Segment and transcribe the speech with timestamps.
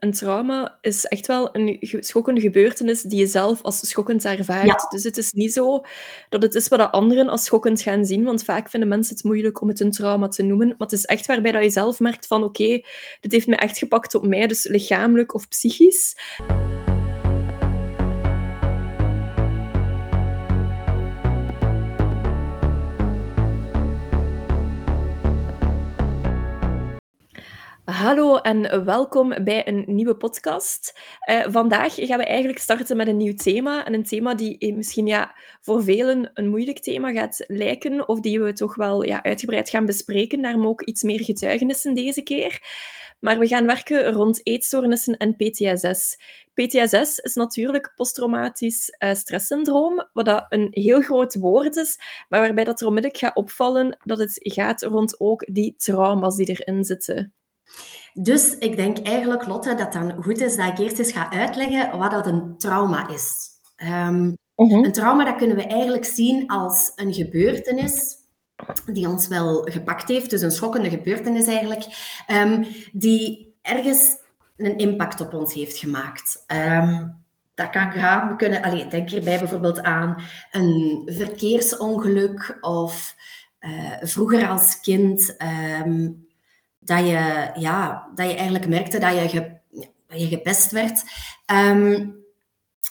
[0.00, 4.90] een trauma is echt wel een schokkende gebeurtenis die je zelf als schokkend ervaart.
[4.90, 5.84] Dus het is niet zo
[6.28, 9.60] dat het is wat anderen als schokkend gaan zien, want vaak vinden mensen het moeilijk
[9.60, 10.68] om het een trauma te noemen.
[10.68, 12.82] Maar het is echt waarbij dat je zelf merkt van oké,
[13.20, 16.14] dit heeft me echt gepakt op mij, dus lichamelijk of psychisch.
[27.90, 31.00] Hallo en welkom bij een nieuwe podcast.
[31.30, 33.84] Uh, vandaag gaan we eigenlijk starten met een nieuw thema.
[33.86, 38.40] En een thema die misschien ja, voor velen een moeilijk thema gaat lijken, of die
[38.40, 40.42] we toch wel ja, uitgebreid gaan bespreken.
[40.42, 42.62] Daarom ook iets meer getuigenissen deze keer.
[43.20, 46.18] Maar we gaan werken rond eetstoornissen en PTSS.
[46.54, 51.98] PTSS is natuurlijk posttraumatisch uh, stresssyndroom, wat dat een heel groot woord is,
[52.28, 56.46] maar waarbij dat er onmiddellijk gaat opvallen dat het gaat rond ook die trauma's die
[56.46, 57.34] erin zitten.
[58.14, 61.30] Dus ik denk eigenlijk, Lotte, dat het dan goed is dat ik eerst eens ga
[61.30, 63.48] uitleggen wat dat een trauma is.
[63.76, 68.16] Um, Een trauma dat kunnen we eigenlijk zien als een gebeurtenis
[68.92, 71.84] die ons wel gepakt heeft, dus een schokkende gebeurtenis eigenlijk,
[72.28, 74.16] um, die ergens
[74.56, 76.44] een impact op ons heeft gemaakt.
[76.46, 77.24] Um,
[77.54, 83.14] dat kan gaan, we kunnen, allez, denk hierbij bijvoorbeeld aan een verkeersongeluk of
[83.60, 85.36] uh, vroeger als kind
[85.82, 86.28] um,
[86.80, 89.58] dat je, ja, dat je eigenlijk merkte dat je,
[90.06, 91.02] je gepest werd.
[91.52, 92.18] Um,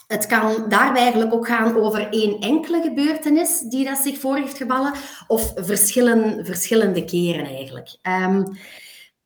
[0.07, 4.57] het kan daarbij eigenlijk ook gaan over één enkele gebeurtenis die dat zich voor heeft
[4.57, 4.93] gevallen,
[5.27, 7.97] of verschillen, verschillende keren eigenlijk.
[8.03, 8.57] Um,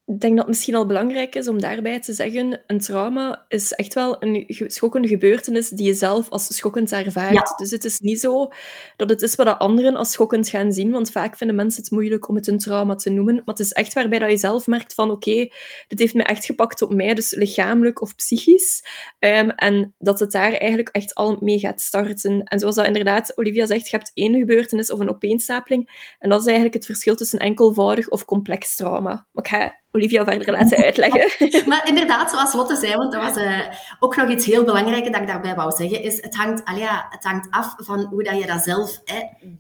[0.06, 3.72] ik denk dat het misschien al belangrijk is om daarbij te zeggen, een trauma is
[3.72, 7.58] echt wel een schokkende gebeurtenis die je zelf als schokkend ervaart.
[7.58, 8.52] Dus het is niet zo
[8.96, 12.28] dat het is wat anderen als schokkend gaan zien, want vaak vinden mensen het moeilijk
[12.28, 13.36] om het een trauma te noemen.
[13.36, 15.50] Maar het is echt waarbij dat je zelf merkt van oké,
[15.88, 18.86] dit heeft me echt gepakt op mij, dus lichamelijk of psychisch.
[19.20, 22.44] Um, en dat het daar eigenlijk echt al mee gaat starten.
[22.44, 26.16] En zoals dat inderdaad Olivia zegt, je hebt één gebeurtenis of een opeenstapeling.
[26.20, 29.28] En dat is eigenlijk het verschil tussen enkelvoudig of complex trauma.
[29.32, 31.50] Maar ik ga Olivia verder laten uitleggen.
[31.70, 33.60] maar inderdaad, zoals Lotte zei, want dat was uh,
[34.00, 37.24] ook nog iets heel belangrijks dat ik daarbij wou zeggen, is het hangt, ja, het
[37.24, 39.02] hangt af van hoe dat je dat zelf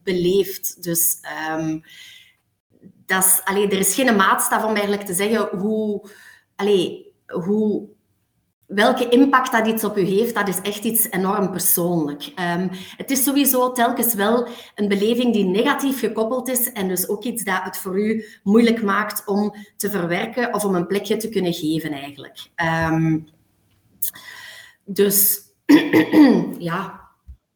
[0.03, 0.83] beleeft.
[0.83, 1.17] Dus
[1.51, 1.83] um,
[3.05, 6.09] dat is, allee, er is geen maatstaf om eigenlijk te zeggen hoe,
[6.55, 7.88] allee, hoe
[8.75, 12.23] welke impact dat iets op u heeft, dat is echt iets enorm persoonlijk.
[12.23, 17.23] Um, het is sowieso telkens wel een beleving die negatief gekoppeld is en dus ook
[17.23, 21.29] iets dat het voor u moeilijk maakt om te verwerken of om een plekje te
[21.29, 22.39] kunnen geven eigenlijk.
[22.91, 23.28] Um,
[24.85, 25.41] dus
[26.57, 27.01] ja.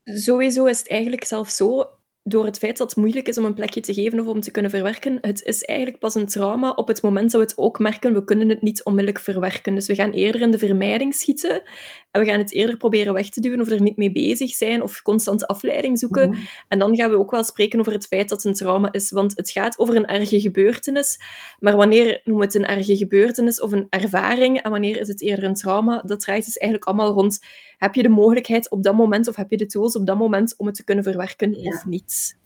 [0.03, 1.89] Sowieso is het eigenlijk zelfs zo,
[2.27, 4.51] door het feit dat het moeilijk is om een plekje te geven of om te
[4.51, 7.79] kunnen verwerken, het is eigenlijk pas een trauma op het moment dat we het ook
[7.79, 9.75] merken, we kunnen het niet onmiddellijk verwerken.
[9.75, 11.61] Dus we gaan eerder in de vermijding schieten
[12.11, 14.81] en we gaan het eerder proberen weg te duwen of er niet mee bezig zijn
[14.81, 16.29] of constant afleiding zoeken.
[16.29, 16.39] Mhm.
[16.67, 19.11] En dan gaan we ook wel spreken over het feit dat het een trauma is,
[19.11, 21.19] want het gaat over een erge gebeurtenis.
[21.59, 25.21] Maar wanneer noemen we het een erge gebeurtenis of een ervaring en wanneer is het
[25.21, 27.39] eerder een trauma, dat draait dus eigenlijk allemaal rond
[27.77, 30.53] heb je de mogelijkheid op dat moment of heb je de tools op dat moment
[30.57, 32.37] om het te kunnen verwerken of niet?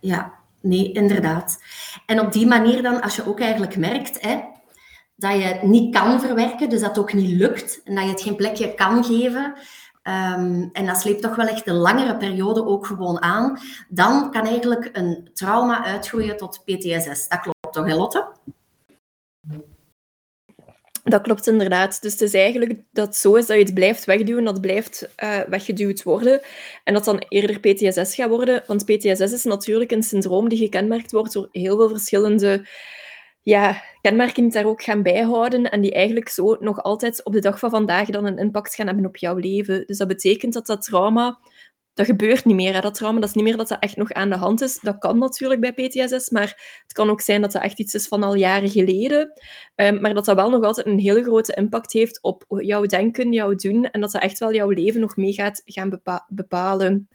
[0.00, 1.62] Ja, nee, inderdaad.
[2.06, 4.40] En op die manier dan, als je ook eigenlijk merkt hè,
[5.16, 8.10] dat je het niet kan verwerken, dus dat het ook niet lukt en dat je
[8.10, 9.54] het geen plekje kan geven,
[10.02, 14.46] um, en dat sleept toch wel echt een langere periode ook gewoon aan, dan kan
[14.46, 17.28] eigenlijk een trauma uitgroeien tot PTSS.
[17.28, 18.26] Dat klopt toch, Lotte?
[21.08, 22.02] Dat klopt inderdaad.
[22.02, 25.38] Dus het is eigenlijk dat zo is dat je het blijft wegduwen, dat blijft uh,
[25.48, 26.40] weggeduwd worden.
[26.84, 28.62] En dat dan eerder PTSS gaat worden.
[28.66, 32.66] Want PTSS is natuurlijk een syndroom die gekenmerkt wordt door heel veel verschillende
[33.42, 35.70] ja, kenmerken die daar ook gaan bijhouden.
[35.70, 38.86] En die eigenlijk zo nog altijd op de dag van vandaag dan een impact gaan
[38.86, 39.86] hebben op jouw leven.
[39.86, 41.38] Dus dat betekent dat dat trauma
[41.98, 42.74] dat gebeurt niet meer.
[42.74, 44.78] Hè, dat trauma, dat is niet meer dat dat echt nog aan de hand is.
[44.80, 48.08] Dat kan natuurlijk bij PTSS, maar het kan ook zijn dat dat echt iets is
[48.08, 49.32] van al jaren geleden.
[49.74, 53.32] Um, maar dat dat wel nog altijd een hele grote impact heeft op jouw denken,
[53.32, 57.08] jouw doen, en dat dat echt wel jouw leven nog mee gaat gaan bepalen.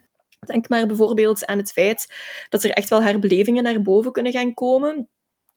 [0.45, 2.13] Denk maar bijvoorbeeld aan het feit
[2.49, 5.09] dat er echt wel herbelevingen naar boven kunnen gaan komen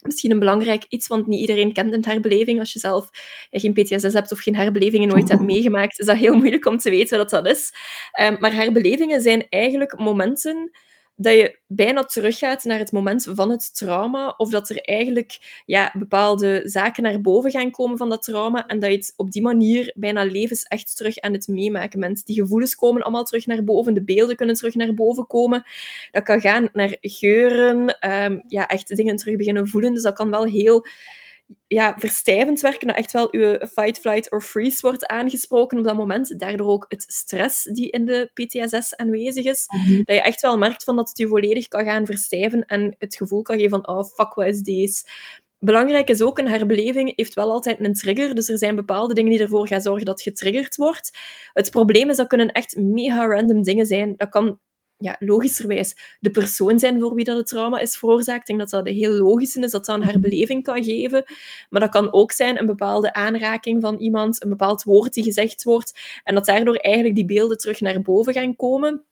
[0.07, 2.59] misschien een belangrijk iets, want niet iedereen kent een herbeleving.
[2.59, 3.09] Als je zelf
[3.51, 6.91] geen PTSS hebt of geen herbelevingen nooit hebt meegemaakt, is dat heel moeilijk om te
[6.91, 7.73] weten wat dat is.
[8.21, 10.71] Um, maar herbelevingen zijn eigenlijk momenten
[11.17, 15.93] dat je bijna teruggaat naar het moment van het trauma, of dat er eigenlijk ja,
[15.99, 19.43] bepaalde zaken naar boven gaan komen van dat trauma, en dat je het op die
[19.43, 22.27] manier bijna levensecht terug aan het meemaken bent.
[22.27, 25.65] Die gevoelens komen allemaal terug naar boven, de beelden kunnen terug naar boven komen.
[26.11, 30.31] Dat kan gaan naar geuren, um, ja, echt dingen terug beginnen voelen, dus dat kan
[30.31, 30.87] wel heel
[31.67, 35.97] ja, verstijvend werken, dat echt wel je fight, flight or freeze wordt aangesproken op dat
[35.97, 36.39] moment.
[36.39, 39.67] Daardoor ook het stress die in de PTSS aanwezig is.
[39.67, 39.97] Mhm.
[39.97, 43.17] Dat je echt wel merkt van dat het je volledig kan gaan verstijven en het
[43.17, 45.05] gevoel kan geven van, oh fuck, wat is deze?
[45.59, 48.35] Belangrijk is ook, een herbeleving heeft wel altijd een trigger.
[48.35, 51.19] Dus er zijn bepaalde dingen die ervoor gaan zorgen dat getriggerd wordt.
[51.53, 54.15] Het probleem is, dat kunnen echt mega random dingen zijn.
[54.17, 54.59] Dat kan
[54.99, 58.41] ja, logischerwijs de persoon zijn voor wie dat het trauma is veroorzaakt.
[58.41, 60.11] Ik denk dat dat heel logisch is, dat dat een mhm.
[60.11, 61.25] herbeleving kan geven.
[61.71, 65.63] Maar dat kan ook zijn een bepaalde aanraking van iemand, een bepaald woord die gezegd
[65.63, 69.05] wordt, en dat daardoor eigenlijk die beelden terug naar boven gaan komen.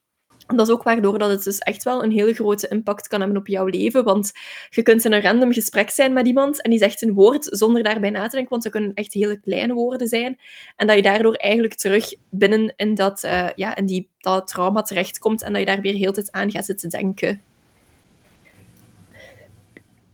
[0.47, 3.39] Dat is ook waardoor dat het dus echt wel een hele grote impact kan hebben
[3.39, 4.05] op jouw leven.
[4.05, 4.33] Want
[4.71, 7.83] je kunt in een random gesprek zijn met iemand en die zegt een woord zonder
[7.83, 10.39] daarbij na te denken, want dat kunnen echt hele kleine woorden zijn.
[10.77, 14.83] En dat je daardoor eigenlijk terug binnen in dat, uh, ja, in die, dat trauma
[14.83, 17.43] terechtkomt en dat je daar weer heel tijd aan gaat zitten denken.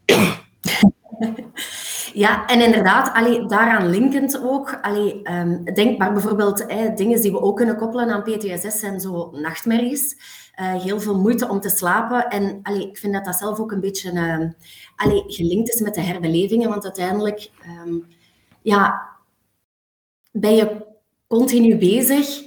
[2.13, 7.33] Ja, en inderdaad, allee, daaraan linkend ook, allee, um, denk maar bijvoorbeeld hè, dingen die
[7.33, 10.17] we ook kunnen koppelen aan PTSS zijn zo nachtmerries.
[10.61, 12.29] Uh, heel veel moeite om te slapen.
[12.29, 14.55] En allee, ik vind dat dat zelf ook een beetje
[14.97, 17.51] allee, gelinkt is met de herbelevingen, want uiteindelijk
[17.87, 18.07] um,
[18.63, 19.09] ja,
[20.33, 20.87] ben je
[21.27, 22.43] continu bezig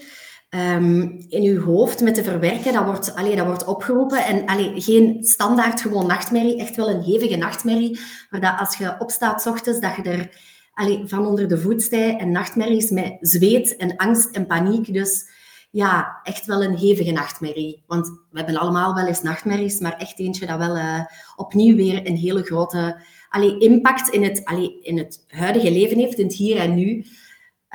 [0.56, 2.74] um, in je hoofd met te verwerken.
[2.74, 4.26] Dat wordt, allee, dat wordt opgeroepen.
[4.26, 8.00] En allee, geen standaard gewoon nachtmerrie, echt wel een hevige nachtmerrie.
[8.30, 10.42] Maar dat als je opstaat s ochtends, dat je er
[10.74, 12.20] allee, van onder de voet stijgt.
[12.20, 14.94] En nachtmerries met zweet en angst en paniek.
[14.94, 15.30] Dus
[15.72, 17.84] ja, echt wel een hevige nachtmerrie.
[17.88, 22.08] Want we hebben allemaal wel eens nachtmerries, maar echt eentje dat wel uh, opnieuw weer
[22.08, 26.36] een hele grote allee, impact in het, allee, in het huidige leven heeft, in het
[26.36, 27.06] hier en nu.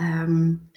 [0.01, 0.68] Um,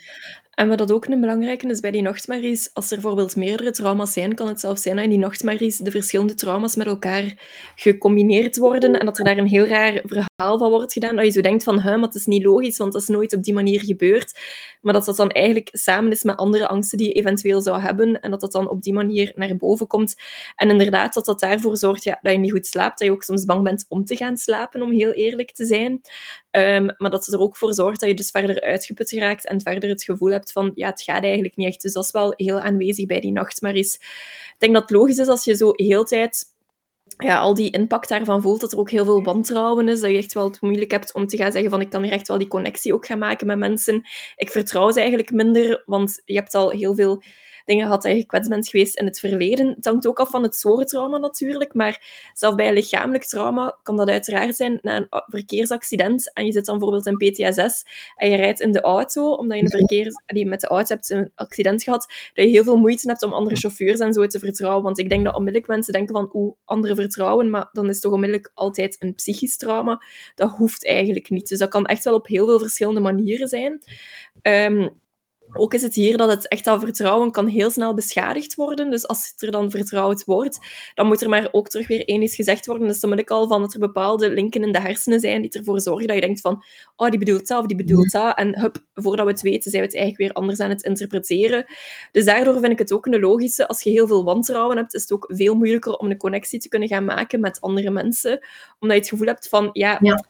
[0.62, 4.14] en wat dat ook een belangrijke is bij die nachtmerries, als er bijvoorbeeld meerdere trauma's
[4.14, 7.34] zijn, kan het zelfs zijn dat in die nachtmerries de verschillende trauma's met elkaar
[7.76, 11.32] gecombineerd worden en dat er daar een heel raar verhaal van wordt gedaan, dat je
[11.32, 13.80] zo denkt van, maar het is niet logisch, want dat is nooit op die manier
[13.80, 14.40] gebeurd.
[14.82, 18.22] Maar dat dat dan eigenlijk samen is met andere angsten die je eventueel zou hebben
[18.22, 20.16] en dat dat dan op die manier naar boven komt.
[20.56, 23.24] En inderdaad, dat dat daarvoor zorgt ja, dat je niet goed slaapt, dat je ook
[23.24, 26.02] soms bang bent om te gaan slapen, om heel eerlijk te zijn.
[26.52, 29.62] Um, maar dat het er ook voor zorgt dat je dus verder uitgeput raakt en
[29.62, 31.82] verder het gevoel hebt van, ja, het gaat eigenlijk niet echt.
[31.82, 33.96] Dus dat is wel heel aanwezig bij die nachtmerries.
[33.96, 36.46] Ik denk dat het logisch is als je zo heel tijd
[37.18, 40.18] ja, al die impact daarvan voelt, dat er ook heel veel wantrouwen is, dat je
[40.18, 42.38] echt wel het moeilijk hebt om te gaan zeggen van ik kan hier echt wel
[42.38, 44.08] die connectie ook gaan maken met mensen.
[44.36, 47.24] Ik vertrouw ze eigenlijk minder, want je hebt al heel veel
[47.66, 49.68] dingen had je gekwetst bent geweest in het verleden.
[49.68, 53.78] Het hangt ook af van het soort trauma natuurlijk, maar zelfs bij een lichamelijk trauma
[53.84, 57.84] kan dat uiteraard zijn na een verkeersaccident en je zit dan bijvoorbeeld in PTSS
[58.16, 61.10] en je rijdt in de auto omdat je een verkeer, die met de auto hebt
[61.10, 64.40] een accident gehad, dat je heel veel moeite hebt om andere chauffeurs en zo te
[64.40, 64.84] vertrouwen.
[64.84, 68.02] Want ik denk dat onmiddellijk mensen denken van oeh, anderen vertrouwen, maar dan is het
[68.02, 70.04] toch onmiddellijk altijd een psychisch trauma.
[70.36, 71.50] Dat hoeft eigenlijk niet.
[71.50, 73.84] Dus dat kan echt wel op heel veel verschillende manieren zijn.
[74.42, 75.00] Um,
[75.54, 78.92] ook is het hier dat het echt dat vertrouwen kan heel snel beschadigd worden.
[78.92, 80.60] Dus als er dan vertrouwd wordt,
[80.94, 82.88] dan moet er maar ook terug weer één eens gezegd worden.
[82.88, 85.52] Dus dan moet ik al van dat er bepaalde linken in de hersenen zijn die
[85.52, 86.64] ervoor zorgen dat je denkt van
[86.96, 88.38] oh, die bedoelt dat of die bedoelt dat.
[88.38, 91.66] En hup, voordat we het weten, zijn we het eigenlijk weer anders aan het interpreteren.
[92.12, 93.68] Dus daardoor vind ik het ook een logische.
[93.68, 96.70] Als je heel veel wantrouwen hebt, is het ook veel moeilijker om een connectie te
[96.70, 98.32] kunnen gaan maken met andere mensen.
[98.80, 100.26] Omdat je het gevoel hebt van, ja, ja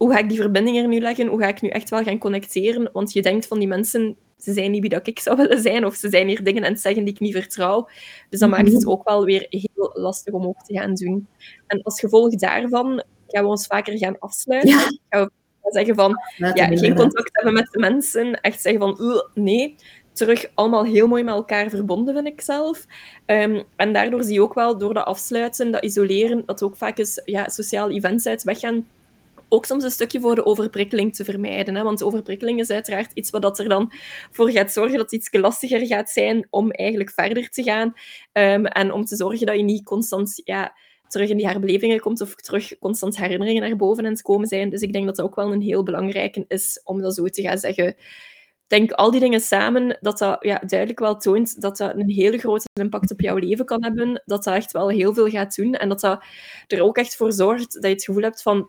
[0.00, 1.26] hoe ga ik die verbinding er nu leggen?
[1.26, 2.90] Hoe ga ik nu echt wel gaan connecteren?
[2.92, 5.84] Want je denkt van die mensen, ze zijn niet wie dat ik zou willen zijn,
[5.84, 7.88] of ze zijn hier dingen aan het zeggen die ik niet vertrouw.
[8.28, 11.28] Dus dat maakt het ook wel weer heel lastig om ook te gaan doen.
[11.66, 14.70] En als gevolg daarvan gaan we ons vaker gaan afsluiten.
[14.70, 14.88] Ja.
[15.08, 15.30] Gaan
[15.62, 18.40] we zeggen van, ja, geen contact hebben met de mensen.
[18.40, 19.76] Echt zeggen van, nee.
[20.12, 22.86] Terug allemaal heel mooi met elkaar verbonden, vind ik zelf.
[23.26, 26.98] Um, en daardoor zie je ook wel, door dat afsluiten, dat isoleren, dat ook vaak
[26.98, 28.86] eens ja, sociale events uit weggaan
[29.52, 31.74] ook soms een stukje voor de overprikkeling te vermijden.
[31.74, 31.82] Hè?
[31.82, 33.92] Want overprikkeling is uiteraard iets wat er dan
[34.30, 37.94] voor gaat zorgen dat het iets lastiger gaat zijn om eigenlijk verder te gaan.
[38.32, 40.74] Um, en om te zorgen dat je niet constant ja,
[41.08, 44.70] terug in die herbelevingen komt of terug constant herinneringen naar boven aan het komen zijn.
[44.70, 47.42] Dus ik denk dat dat ook wel een heel belangrijke is om dat zo te
[47.42, 47.96] gaan zeggen.
[48.66, 52.38] Denk al die dingen samen, dat dat ja, duidelijk wel toont dat dat een hele
[52.38, 54.22] grote impact op jouw leven kan hebben.
[54.24, 55.74] Dat dat echt wel heel veel gaat doen.
[55.74, 56.22] En dat dat
[56.66, 58.68] er ook echt voor zorgt dat je het gevoel hebt van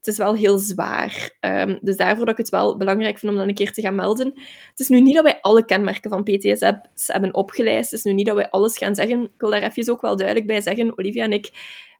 [0.00, 1.36] het is wel heel zwaar.
[1.40, 3.94] Um, dus daarvoor dat ik het wel belangrijk vind om dat een keer te gaan
[3.94, 4.26] melden.
[4.70, 7.90] Het is nu niet dat wij alle kenmerken van PTSS hebben opgelijst.
[7.90, 9.22] Het is nu niet dat wij alles gaan zeggen.
[9.22, 11.50] Ik wil daar even ook wel duidelijk bij zeggen, Olivia en ik,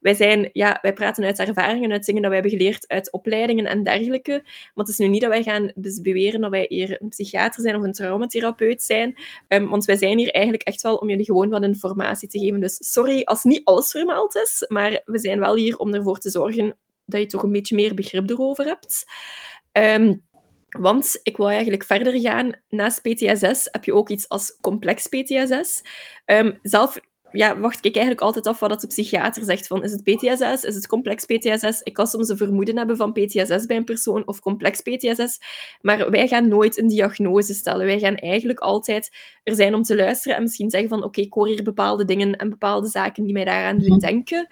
[0.00, 3.66] wij, zijn, ja, wij praten uit ervaringen, uit dingen dat wij hebben geleerd uit opleidingen
[3.66, 4.40] en dergelijke.
[4.42, 7.76] Maar het is nu niet dat wij gaan beweren dat wij hier een psychiater zijn
[7.76, 9.19] of een traumatherapeut zijn.
[9.49, 12.61] Um, want wij zijn hier eigenlijk echt wel om jullie gewoon wat informatie te geven.
[12.61, 16.30] Dus sorry als niet alles vermeld is, maar we zijn wel hier om ervoor te
[16.30, 16.76] zorgen
[17.11, 19.05] dat je toch een beetje meer begrip erover hebt.
[19.73, 20.14] Ehm,
[20.69, 22.52] want ik wil eigenlijk verder gaan.
[22.69, 25.83] Naast PTSS heb je ook iets als complex PTSS.
[26.26, 27.00] Um, zelf
[27.33, 29.67] ja, wacht ik eigenlijk altijd af wat de psychiater zegt.
[29.67, 30.64] Van, is het PTSS?
[30.64, 31.83] Is het complex PTSS?
[31.83, 35.38] Ik kan soms een vermoeden hebben van PTSS bij een persoon of complex PTSS.
[35.81, 37.87] Maar wij gaan nooit een diagnose stellen.
[37.87, 41.33] Wij gaan eigenlijk altijd er zijn om te luisteren en misschien zeggen van oké, ik
[41.33, 43.99] hoor hier bepaalde dingen en bepaalde zaken die mij daaraan doen mhm.
[43.99, 44.49] denken.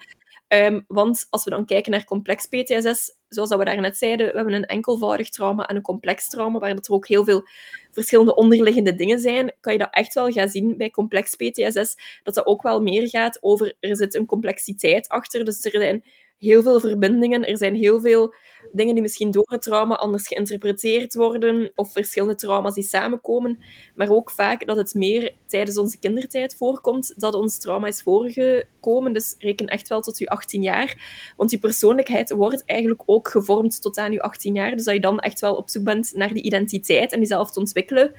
[0.53, 4.35] Um, want als we dan kijken naar complex PTSS, zoals dat we daarnet zeiden, we
[4.35, 7.47] hebben een enkelvoudig trauma en een complex trauma, waar er ook heel veel
[7.91, 12.33] verschillende onderliggende dingen zijn, kan je dat echt wel gaan zien bij complex PTSS, dat
[12.33, 16.03] dat ook wel meer gaat over, er zit een complexiteit achter, dus er zijn
[16.39, 17.47] heel veel verbindingen.
[17.47, 18.33] Er zijn heel veel
[18.71, 23.59] dingen die misschien door het trauma anders geïnterpreteerd worden, of verschillende trauma's die samenkomen.
[23.95, 29.13] Maar ook vaak dat het meer tijdens onze kindertijd voorkomt dat ons trauma is voorgekomen.
[29.13, 30.97] Dus reken echt wel tot je 18 jaar.
[31.37, 34.75] Want je persoonlijkheid wordt eigenlijk ook gevormd tot aan je 18 jaar.
[34.75, 37.59] Dus dat je dan echt wel op zoek bent naar die identiteit en jezelf te
[37.59, 38.13] ontwikkelen.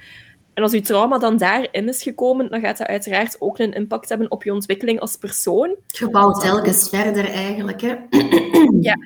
[0.60, 4.08] En als je trauma dan daarin is gekomen, dan gaat dat uiteraard ook een impact
[4.08, 5.76] hebben op je ontwikkeling als persoon.
[5.86, 7.94] Je bouwt telkens verder eigenlijk, hè?
[8.80, 8.96] Ja,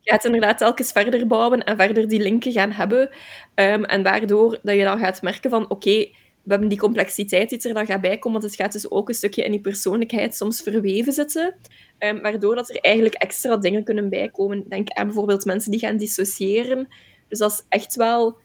[0.00, 3.10] je gaat inderdaad telkens verder bouwen en verder die linken gaan hebben.
[3.54, 6.08] Um, en waardoor dat je dan gaat merken van, oké,
[6.42, 9.14] we hebben die complexiteit die er dan gaat bijkomen, want het gaat dus ook een
[9.14, 11.54] stukje in die persoonlijkheid soms verweven zitten.
[11.98, 14.64] Um, waardoor dat er eigenlijk extra dingen kunnen bijkomen.
[14.68, 16.88] Denk aan bijvoorbeeld mensen die gaan dissociëren.
[17.28, 18.36] Dus dat is echt wel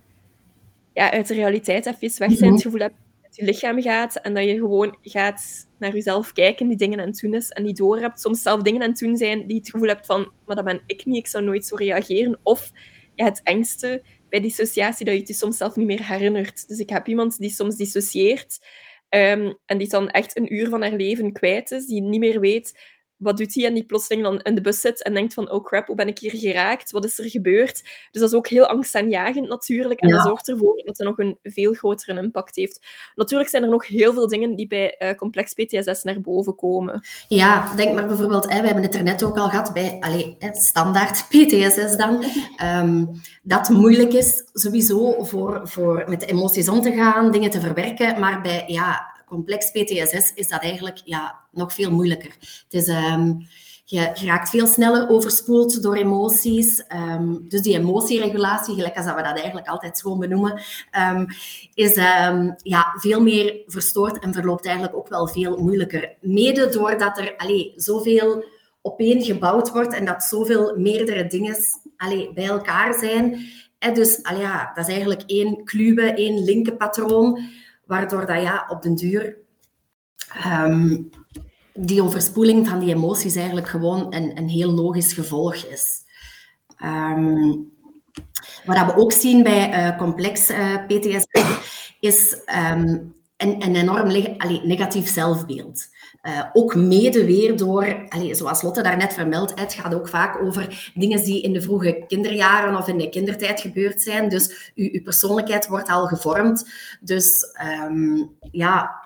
[0.93, 2.51] ja, uit de realiteit even weg zijn.
[2.51, 6.33] Het gevoel dat je met je lichaam gaat en dat je gewoon gaat naar jezelf
[6.33, 8.21] kijken, die dingen aan het doen is en die door hebt.
[8.21, 10.81] Soms zelf dingen aan het doen zijn die het gevoel hebt van, maar dat ben
[10.85, 12.39] ik niet, ik zou nooit zo reageren.
[12.43, 12.71] Of
[13.15, 16.67] ja, het engste bij dissociatie, dat je het je soms zelf niet meer herinnert.
[16.67, 18.59] Dus ik heb iemand die soms dissocieert
[19.09, 22.39] um, en die dan echt een uur van haar leven kwijt is, die niet meer
[22.39, 22.79] weet
[23.23, 23.65] wat doet hij?
[23.65, 26.07] En die plotseling dan in de bus zit en denkt van, oh crap, hoe ben
[26.07, 26.91] ik hier geraakt?
[26.91, 27.81] Wat is er gebeurd?
[28.11, 29.99] Dus dat is ook heel angstaanjagend natuurlijk.
[29.99, 32.79] En dat zorgt ervoor dat het nog een veel grotere impact heeft.
[33.15, 37.01] Natuurlijk zijn er nog heel veel dingen die bij uh, complex PTSS naar boven komen.
[37.27, 40.25] Ja, denk maar bijvoorbeeld, hè, we hebben het er net ook al gehad bij allez,
[40.51, 42.23] standaard PTSS dan.
[42.63, 48.19] Um, dat moeilijk is sowieso voor, voor met emoties om te gaan, dingen te verwerken.
[48.19, 52.35] Maar bij ja, complex PTSS is dat eigenlijk ja, nog veel moeilijker.
[52.39, 53.47] Het is, um,
[53.85, 56.83] je, raakt veel sneller overspoeld door emoties.
[56.95, 60.61] Um, dus die emotieregulatie, gelijk als dat we dat eigenlijk altijd gewoon benoemen,
[61.11, 61.25] um,
[61.73, 61.95] is
[62.63, 66.15] ja, veel meer verstoord en verloopt eigenlijk ook wel veel moeilijker.
[66.21, 68.45] Mede doordat er allee, zoveel
[68.81, 71.55] opeen gebouwd wordt en dat zoveel meerdere dingen
[71.97, 73.45] allee, bij elkaar zijn.
[73.79, 77.39] En dus allee, ja, dat is eigenlijk één kluwe, één linkenpatroon
[77.85, 79.37] waardoor dat ja, op den duur
[80.47, 81.09] um,
[81.73, 86.01] die overspoeling van die emoties eigenlijk gewoon een, een heel logisch gevolg is.
[86.83, 87.71] Um,
[88.65, 91.43] wat we ook zien bij uh, complex uh, eh, PTSD
[91.99, 94.07] is um, een, een enorm
[94.67, 95.87] negatief zelfbeeld.
[96.27, 100.91] Uh, ook mede weer door, allez, zoals Lotte daarnet vermeld, het gaat ook vaak over
[100.93, 104.29] dingen die in de vroege kinderjaren of in de kindertijd gebeurd zijn.
[104.29, 106.69] Dus uw, uw persoonlijkheid wordt al gevormd.
[106.99, 107.55] Dus
[107.87, 109.03] um, ja,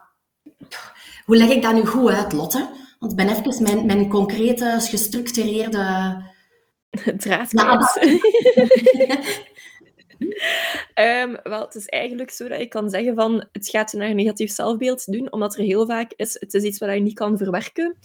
[1.26, 2.70] hoe leg ik dat nu goed uit, Lotte?
[3.00, 6.18] Want ik ben even mijn, mijn concrete, gestructureerde...
[7.18, 7.98] Draadkans.
[10.20, 14.16] um, wel, het is eigenlijk zo dat ik kan zeggen van het gaat naar een
[14.16, 17.38] negatief zelfbeeld doen, omdat er heel vaak is, het is iets wat je niet kan
[17.38, 17.98] verwerken,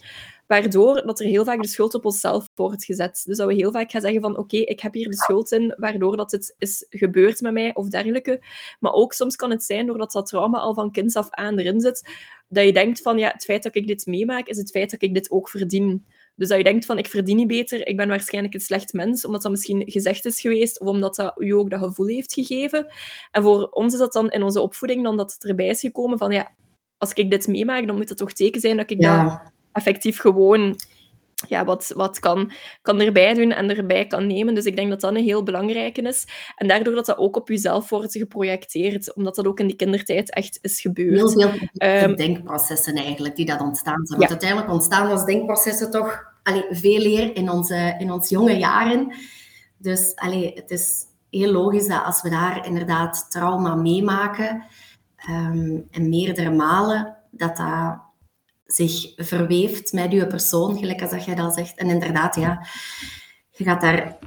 [0.47, 3.23] waardoor dat er heel vaak de schuld op onszelf wordt gezet.
[3.27, 5.75] Dus dat we heel vaak gaan zeggen van oké, ik heb hier de schuld in,
[5.77, 8.43] waardoor dat het is gebeurd met mij of dergelijke.
[8.81, 11.81] Maar ook soms kan het zijn, doordat dat trauma al van kinds af aan erin
[11.81, 12.11] zit,
[12.53, 15.03] dat je denkt van ja, het feit dat ik dit meemaak, is het feit dat
[15.03, 16.07] ik dit ook verdien.
[16.37, 19.25] Dus dat je denkt van, ik verdien niet beter, ik ben waarschijnlijk een slecht mens,
[19.25, 22.87] omdat dat misschien gezegd is geweest, of omdat dat u ook dat gevoel heeft gegeven.
[23.31, 26.19] En voor ons is dat dan in onze opvoeding dan dat het erbij is gekomen
[26.19, 26.53] van, ja,
[26.99, 29.25] als ik dit meemaak, dan moet het toch teken zijn dat ik ja.
[29.25, 30.77] dat effectief gewoon
[31.49, 34.55] ja, wat, wat kan, kan erbij doen en erbij kan nemen.
[34.55, 36.27] Dus ik denk dat dat een heel belangrijke is.
[36.57, 40.35] En daardoor dat dat ook op jezelf wordt geprojecteerd, omdat dat ook in die kindertijd
[40.35, 41.17] echt is gebeurd.
[41.17, 41.51] Heel veel
[42.03, 44.19] um, denkprocessen eigenlijk die dat ontstaan zijn.
[44.19, 49.15] Want uiteindelijk ontstaan als denkprocessen toch allee, veel eer in onze, in onze jonge jaren.
[49.79, 54.65] Dus allee, het is heel logisch dat als we daar inderdaad trauma meemaken,
[55.29, 58.01] um, en meerdere malen, dat dat
[58.75, 61.79] zich verweeft met je persoon, gelijk als dat jij dat zegt.
[61.79, 62.67] En inderdaad, ja,
[63.51, 64.19] je gaat daar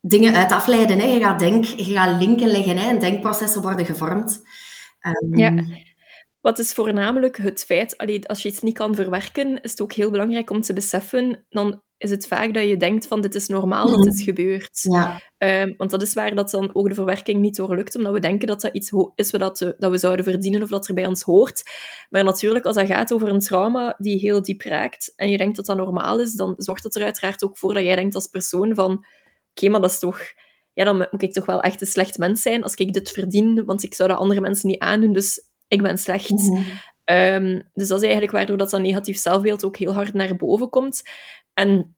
[0.00, 0.98] dingen uit afleiden.
[0.98, 1.06] Hè.
[1.06, 4.42] Je gaat denken, je gaat linken leggen hè, en denkprocessen worden gevormd.
[5.00, 5.64] Um, ja.
[6.40, 9.92] Wat is voornamelijk het feit, allee, als je iets niet kan verwerken, is het ook
[9.92, 13.48] heel belangrijk om te beseffen, dan is het vaak dat je denkt van dit is
[13.48, 14.80] normaal dat dit gebeurt.
[14.82, 15.20] Ja.
[15.38, 18.20] Ehm, want dat is waar dat dan ook de verwerking niet door lukt, omdat we
[18.20, 21.06] denken dat dat iets is wat we, dat we zouden verdienen of dat er bij
[21.06, 21.62] ons hoort.
[22.10, 25.56] Maar natuurlijk, als dat gaat over een trauma die heel diep raakt en je denkt
[25.56, 28.26] dat dat normaal is, dan zorgt dat er uiteraard ook voor dat jij denkt als
[28.26, 29.04] persoon van
[29.50, 30.20] oké, maar dat is toch...
[30.74, 33.64] Ja, dan moet ik toch wel echt een slecht mens zijn als ik dit verdien,
[33.64, 36.30] want ik zou dat andere mensen niet aandoen, dus ik ben slecht.
[36.30, 36.62] Mhm.
[37.04, 40.68] Ehm, dus dat is eigenlijk waardoor dat, dat negatief zelfbeeld ook heel hard naar boven
[40.68, 41.02] komt.
[41.54, 41.96] En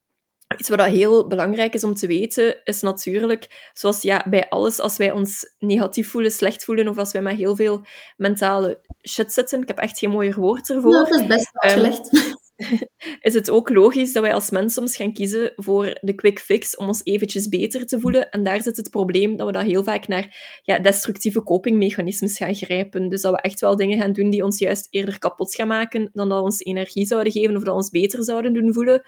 [0.58, 4.96] iets wat heel belangrijk is om te weten, is natuurlijk, zoals ja, bij alles, als
[4.96, 9.62] wij ons negatief voelen, slecht voelen, of als wij met heel veel mentale shit zitten,
[9.62, 10.92] ik heb echt geen mooier woord ervoor.
[10.92, 12.10] dat is best um, slecht.
[13.20, 16.76] is het ook logisch dat wij als mens soms gaan kiezen voor de quick fix
[16.76, 18.30] om ons eventjes beter te voelen.
[18.30, 22.54] En daar zit het probleem dat we dan heel vaak naar ja, destructieve copingmechanismes gaan
[22.54, 23.08] grijpen.
[23.08, 26.10] Dus dat we echt wel dingen gaan doen die ons juist eerder kapot gaan maken
[26.12, 29.02] dan dat ons energie zouden geven of dat ons beter zouden doen voelen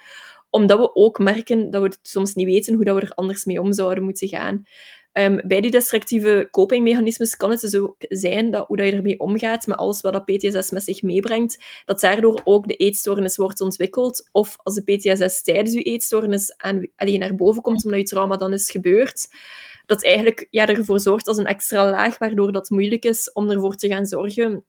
[0.50, 3.60] omdat we ook merken dat we soms niet weten hoe dat we er anders mee
[3.60, 4.64] om zouden moeten gaan.
[5.18, 9.20] Um, bij die destructieve copingmechanismes kan het dus ook zijn dat hoe dat je ermee
[9.20, 13.60] omgaat met alles wat dat PTSS met zich meebrengt, dat daardoor ook de eetstoornis wordt
[13.60, 14.28] ontwikkeld.
[14.32, 18.36] Of als de PTSS tijdens je eetstoornis aan, alleen naar boven komt, omdat je trauma
[18.36, 19.28] dan is gebeurd,
[19.86, 23.74] dat eigenlijk ja, ervoor zorgt als een extra laag, waardoor dat moeilijk is om ervoor
[23.74, 24.64] te gaan zorgen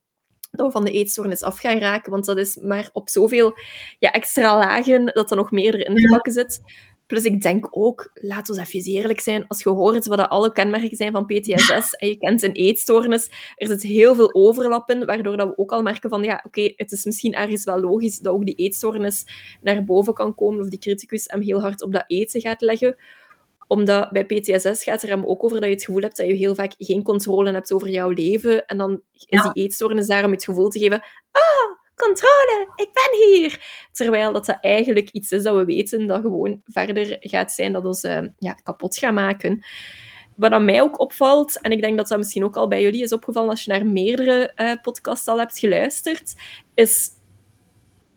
[0.58, 2.12] dat we van de eetstoornis af gaan raken.
[2.12, 3.58] Want dat is maar op zoveel
[4.00, 6.62] ja, extra lagen dat er nog meer in gebakken zit.
[7.08, 10.98] Plus ik denk ook, laten we even eerlijk zijn, als je hoort wat alle kenmerken
[10.98, 15.48] zijn van PTSS en je kent een eetstoornis, er zit heel veel overlappen, waardoor dat
[15.48, 18.46] we ook al merken van, ja, oké, het is misschien ergens wel logisch dat ook
[18.46, 19.26] die eetstoornis
[19.62, 22.96] naar boven kan komen of die criticus hem heel hard op dat eten gaat leggen
[23.68, 26.34] omdat bij PTSS gaat er hem ook over dat je het gevoel hebt dat je
[26.34, 28.66] heel vaak geen controle hebt over jouw leven.
[28.66, 31.04] En dan is die eetstoornis daar om het gevoel te geven...
[31.32, 33.86] Ah, controle, ik ben hier.
[33.92, 37.86] Terwijl dat, dat eigenlijk iets is dat we weten dat gewoon verder gaat zijn, dat
[37.86, 39.66] ons uh, ja, kapot gaat maken.
[40.36, 43.04] Wat aan mij ook opvalt, en ik denk dat dat misschien ook al bij jullie
[43.04, 46.36] is opgevallen als je naar meerdere uh, podcasts al hebt geluisterd,
[46.74, 47.10] is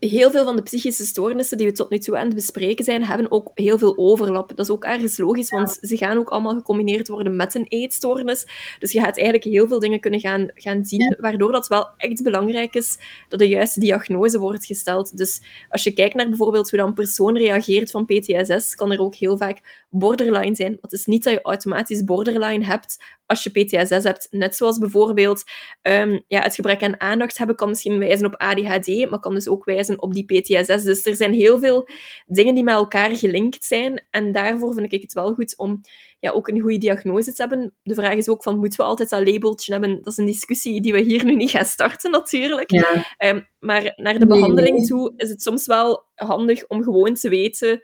[0.09, 3.03] heel veel van de psychische stoornissen die we tot nu toe aan het bespreken zijn,
[3.03, 4.49] hebben ook heel veel overlap.
[4.49, 8.45] Dat is ook ergens logisch, want ze gaan ook allemaal gecombineerd worden met een eetstoornis.
[8.79, 12.23] Dus je gaat eigenlijk heel veel dingen kunnen gaan, gaan zien, waardoor dat wel echt
[12.23, 12.97] belangrijk is
[13.29, 15.17] dat de juiste diagnose wordt gesteld.
[15.17, 19.01] Dus als je kijkt naar bijvoorbeeld hoe dan een persoon reageert van PTSS, kan er
[19.01, 20.77] ook heel vaak borderline zijn.
[20.81, 22.97] Dat is niet dat je automatisch borderline hebt
[23.31, 24.27] als je PTSS hebt.
[24.31, 25.43] Net zoals bijvoorbeeld
[25.81, 29.47] ehm, ja, het gebrek aan aandacht hebben kan misschien wijzen op ADHD, maar kan dus
[29.47, 30.83] ook wijzen op die PTSS.
[30.83, 31.87] Dus er zijn heel veel
[32.25, 34.05] dingen die met elkaar gelinkt zijn.
[34.09, 35.81] En daarvoor vind ik het wel goed om
[36.19, 37.73] ja, ook een goede diagnose te hebben.
[37.83, 39.95] De vraag is ook van, moeten we altijd dat labeltje hebben?
[39.95, 42.71] Dat is een discussie die we hier nu niet gaan starten, natuurlijk.
[43.17, 47.81] Ehm, maar naar de behandeling toe is het soms wel handig om gewoon te weten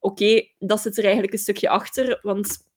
[0.00, 2.68] oké, dat zit er eigenlijk een stukje achter, want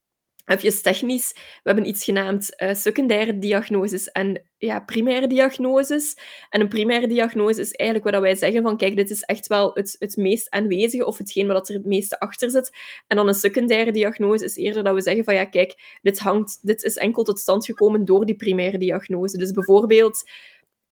[0.45, 6.17] even technisch, we hebben iets genaamd uh, secundaire diagnoses en ja, primaire diagnoses.
[6.49, 9.71] En een primaire diagnose is eigenlijk wat wij zeggen van, kijk, dit is echt wel
[9.73, 12.71] het, het meest aanwezige of hetgeen wat er het meeste achter zit.
[13.07, 16.59] En dan een secundaire diagnose is eerder dat we zeggen van, ja, kijk, dit, hangt,
[16.61, 19.37] dit is enkel tot stand gekomen door die primaire diagnose.
[19.37, 20.23] Dus bijvoorbeeld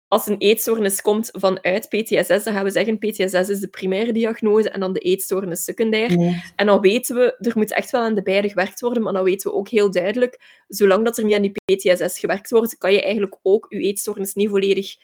[0.08, 4.70] als een eetstoornis komt vanuit PTSS, dan gaan we zeggen PTSS is de primaire diagnose
[4.70, 6.12] en dan de eetstoornis secundair.
[6.56, 9.24] En dan weten we, er moet echt wel aan de beide gewerkt worden, maar dan
[9.24, 12.94] weten we ook heel duidelijk, zolang dat er niet aan die PTSS gewerkt wordt, kan
[12.94, 14.96] je eigenlijk ook je eetstoornis niet volledig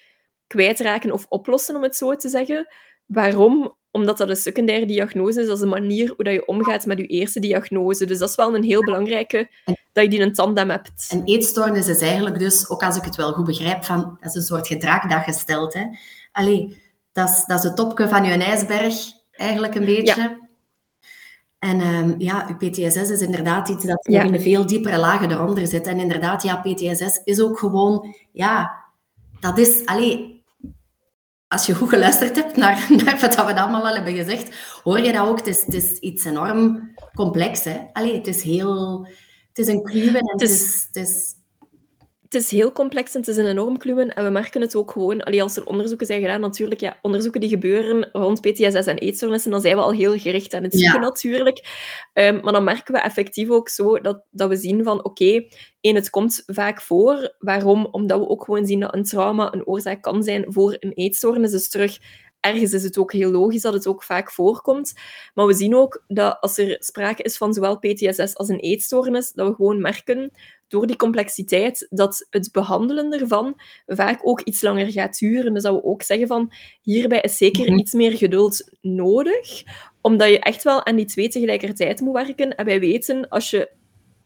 [0.47, 2.67] kwijtraken of oplossen, om het zo te zeggen.
[3.05, 3.75] Waarom?
[3.93, 6.97] Omdat dat een secundaire diagnose is, dat is een manier hoe dat je omgaat met
[6.97, 8.06] je eerste diagnose.
[8.06, 9.49] Dus dat is wel een heel belangrijke,
[9.91, 11.10] dat je die een tandem hebt.
[11.10, 14.36] Een eetstoornis is eigenlijk dus, ook als ik het wel goed begrijp, van, dat is
[14.36, 15.73] een soort gedrag dat je stelt.
[15.73, 15.86] Hè?
[16.32, 18.95] Allee, dat is, dat is het topje van je ijsberg,
[19.32, 20.21] eigenlijk een beetje.
[20.21, 20.38] Ja.
[21.60, 24.23] En um, ja, PTSS is inderdaad iets dat ja.
[24.23, 25.88] in een veel diepere lagen eronder zit.
[25.88, 28.84] En inderdaad, ja, PTSS is ook gewoon, ja,
[29.39, 30.33] dat is, allee,
[31.53, 35.11] als je goed geluisterd hebt naar, naar wat we allemaal al hebben gezegd, hoor je
[35.11, 35.37] dat ook.
[35.37, 37.63] Het is, het is iets enorm complex.
[37.63, 37.79] Hè?
[37.93, 39.07] Allee, het is heel...
[39.47, 41.33] Het is een kluwen en het is, het is
[42.34, 44.13] het is heel complex en het is een enorm kluwen.
[44.13, 47.41] En we merken het ook gewoon, allee, als er onderzoeken zijn gedaan, natuurlijk, ja, onderzoeken
[47.41, 51.02] die gebeuren rond PTSS en eetstoornissen, dan zijn we al heel gericht aan het zoeken
[51.02, 51.65] natuurlijk.
[52.13, 55.50] Um, maar dan merken we effectief ook zo dat, dat we zien van, oké, okay,
[55.82, 57.36] één, het komt vaak voor.
[57.39, 57.88] Waarom?
[57.91, 61.52] Omdat we ook gewoon zien dat een trauma een oorzaak kan zijn voor een eetstoornis.
[61.52, 61.98] Dus terug,
[62.39, 64.93] ergens is het ook heel logisch dat het ook vaak voorkomt.
[65.34, 69.32] Maar we zien ook dat als er sprake is van zowel PTSS als een eetstoornis,
[69.32, 70.32] dat we gewoon merken
[70.73, 75.53] door die complexiteit dat het behandelen ervan vaak ook iets langer gaat duren.
[75.53, 77.79] Dus dat we ook zeggen van hierbij is zeker mhm.
[77.79, 79.63] iets meer geduld nodig
[80.01, 82.55] Omdat je echt wel aan die twee tegelijkertijd moet werken.
[82.55, 83.71] En wij weten, als je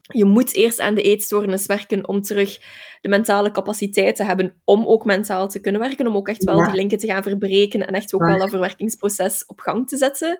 [0.02, 2.60] je moet eerst aan de eetstoornis werken om terug
[3.02, 6.64] de mentale capaciteit te hebben om ook mentaal te kunnen werken, om ook echt wel
[6.64, 10.40] die linken te gaan verbreken en echt ook wel dat verwerkingsproces op gang te zetten.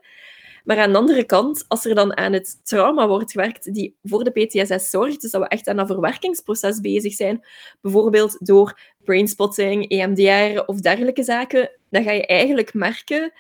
[0.68, 4.24] Maar aan de andere kant, als er dan aan het trauma wordt gewerkt die voor
[4.24, 7.46] de PTSS zorgt, dus dat we echt aan dat verwerkingsproces bezig zijn,
[7.82, 13.34] bijvoorbeeld door brainspotting, EMDR of dergelijke zaken, dan ga je eigenlijk merken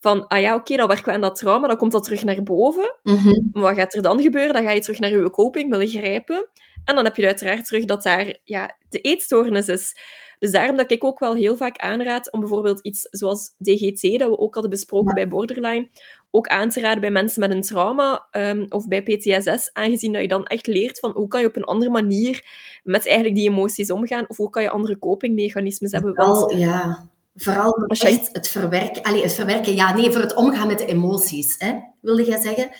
[0.00, 2.42] van, ah ja, oké, dan werken we aan dat trauma, dan komt dat terug naar
[2.42, 2.96] boven.
[3.02, 3.40] Mhm.
[3.52, 4.52] Maar wat gaat er dan gebeuren?
[4.52, 6.48] Dan ga je terug naar je coping willen grijpen.
[6.84, 9.96] En dan heb je uiteraard terug dat daar ja, de eetstoornis is.
[10.38, 14.28] Dus daarom dat ik ook wel heel vaak aanraad om bijvoorbeeld iets zoals DGT, dat
[14.28, 15.88] we ook hadden besproken bij Borderline,
[16.34, 20.22] ook aan te raden bij mensen met een trauma um, of bij PTSS, aangezien dat
[20.22, 22.44] je dan echt leert van hoe kan je op een andere manier
[22.82, 26.14] met eigenlijk die emoties omgaan, of hoe kan je andere copingmechanismes hebben.
[26.14, 30.78] Want, ja, Vooral echt het verwerken, allee, het verwerken, ja, nee, voor het omgaan met
[30.78, 32.70] de emoties, hè, wilde jij zeggen?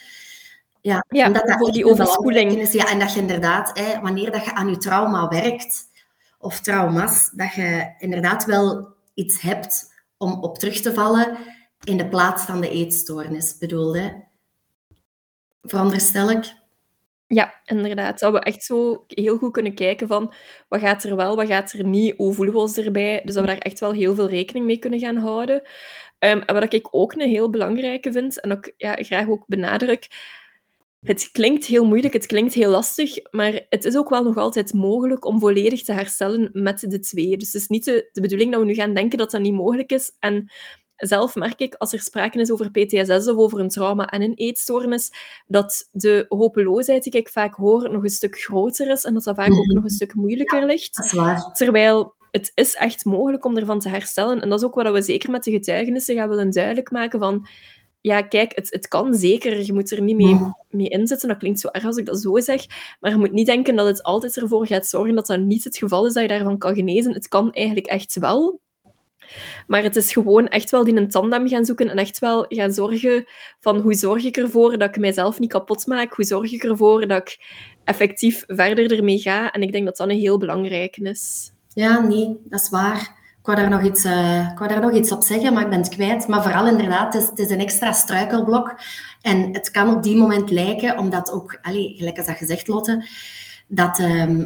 [0.81, 2.59] Ja, ja omdat dat voor die overspoeling.
[2.59, 5.88] Is, ja, en dat je inderdaad, hè, wanneer dat je aan je trauma werkt,
[6.38, 11.38] of trauma's, dat je inderdaad wel iets hebt om op terug te vallen
[11.85, 14.25] in de plaats van de eetstoornis, bedoelde.
[15.62, 16.53] Veronderstel ik.
[17.27, 18.18] Ja, inderdaad.
[18.18, 20.33] Dat we echt zo heel goed kunnen kijken van
[20.68, 23.20] wat gaat er wel, wat gaat er niet, hoe voelen we ons erbij.
[23.25, 25.57] Dus dat we daar echt wel heel veel rekening mee kunnen gaan houden.
[26.18, 30.09] Um, en wat ik ook een heel belangrijke vind, en ook ja, graag ook benadruk,
[31.01, 34.73] het klinkt heel moeilijk, het klinkt heel lastig, maar het is ook wel nog altijd
[34.73, 37.37] mogelijk om volledig te herstellen met de twee.
[37.37, 39.55] Dus het is niet de, de bedoeling dat we nu gaan denken dat dat niet
[39.55, 40.16] mogelijk is.
[40.18, 40.51] En
[40.96, 44.35] zelf merk ik, als er sprake is over PTSS of over een trauma en een
[44.35, 45.11] eetstoornis,
[45.46, 49.35] dat de hopeloosheid die ik vaak hoor nog een stuk groter is en dat dat
[49.37, 49.74] vaak ook Mhm.
[49.74, 51.09] nog een stuk moeilijker ligt.
[51.52, 54.40] Terwijl het is echt mogelijk om ervan te herstellen.
[54.40, 57.46] En dat is ook wat we zeker met de getuigenissen gaan willen duidelijk maken van
[58.00, 59.64] ja, kijk, het, het kan zeker.
[59.64, 60.50] Je moet er niet mee, Mhm.
[60.70, 61.28] mee inzetten.
[61.28, 62.66] Dat klinkt zo erg als ik dat zo zeg.
[63.00, 65.76] Maar je moet niet denken dat het altijd ervoor gaat zorgen dat dat niet het
[65.76, 67.12] geval is dat je daarvan kan genezen.
[67.12, 68.61] Het kan eigenlijk echt wel.
[69.66, 72.72] Maar het is gewoon echt wel die een tandem gaan zoeken en echt wel gaan
[72.72, 73.24] zorgen
[73.60, 76.12] van hoe zorg ik ervoor dat ik mijzelf niet kapot maak?
[76.12, 77.38] Hoe zorg ik ervoor dat ik
[77.84, 79.50] effectief verder ermee ga?
[79.50, 81.52] En ik denk dat dat een heel belangrijke is.
[81.68, 83.22] Ja, nee, dat is waar.
[83.38, 84.02] Ik wou, daar nog iets,
[84.54, 86.28] wou daar nog iets op zeggen, maar ik ben het kwijt.
[86.28, 88.80] Maar vooral inderdaad, het is, het is een extra struikelblok.
[89.20, 93.08] En het kan op die moment lijken, omdat ook, allee, gelijk als dat gezegd, Lotte,
[93.66, 94.44] dat ehm,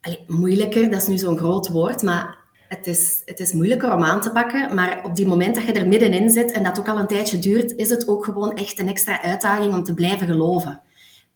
[0.00, 2.38] allee, moeilijker, dat is nu zo'n groot woord, maar
[2.70, 4.74] het is, het is moeilijker om aan te pakken.
[4.74, 7.38] Maar op die moment dat je er middenin zit en dat ook al een tijdje
[7.38, 10.80] duurt, is het ook gewoon echt een extra uitdaging om te blijven geloven.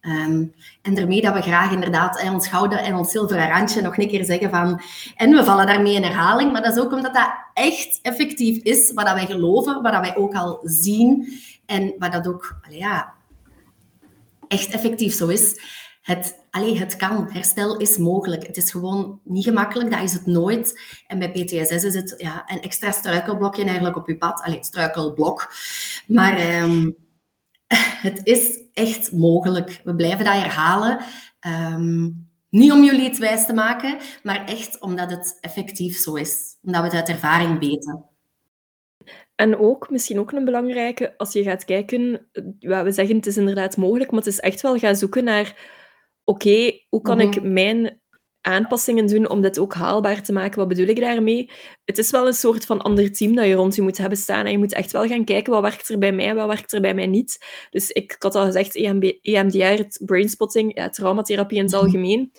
[0.00, 0.44] Ehm,
[0.82, 4.24] en daarmee dat we graag inderdaad ons gouden en ons zilveren randje nog een keer
[4.24, 4.80] zeggen van...
[5.16, 8.92] En we vallen daarmee in herhaling, maar dat is ook omdat dat echt effectief is,
[8.92, 13.12] wat dat wij geloven, wat dat wij ook al zien en wat dat ook ja,
[14.48, 15.60] echt effectief zo is.
[16.02, 18.46] Het, allee, het kan, herstel is mogelijk.
[18.46, 20.80] Het is gewoon niet gemakkelijk, dat is het nooit.
[21.06, 24.42] En bij PTSS is het ja, een extra struikelblokje eigenlijk op je pad.
[24.42, 25.52] Allee, struikelblok.
[26.06, 26.90] Maar ehm,
[28.08, 29.80] het is echt mogelijk.
[29.84, 30.98] We blijven dat herhalen.
[31.40, 32.10] Ehm,
[32.50, 36.56] niet om jullie het wijs te maken, maar echt omdat het effectief zo is.
[36.62, 38.04] Omdat we het uit ervaring weten.
[39.34, 42.26] En ook, misschien ook een belangrijke, als je gaat kijken,
[42.58, 45.54] ja, we zeggen het is inderdaad mogelijk, maar het is echt wel gaan zoeken naar,
[46.24, 47.52] oké, hoe kan ik Mhm.
[47.52, 48.02] mijn
[48.40, 50.58] aanpassingen doen om dit ook haalbaar te maken?
[50.58, 51.50] Wat bedoel ik daarmee?
[51.84, 54.44] Het is wel een soort van ander team dat je rond je moet hebben staan
[54.44, 56.80] en je moet echt wel gaan kijken wat werkt er bij mij, wat werkt er
[56.80, 57.44] bij mij niet.
[57.70, 61.82] Dus ik, ik had al gezegd, EMB, EMDR, het brainspotting, ja, traumatherapie in het Mhm.
[61.82, 62.32] algemeen.